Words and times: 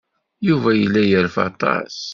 Yuba 0.47 0.69
yella 0.79 1.01
yerfa 1.05 1.41
aṭas. 1.49 1.97